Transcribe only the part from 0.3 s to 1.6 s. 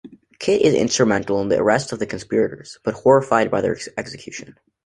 Kit is instrumental in the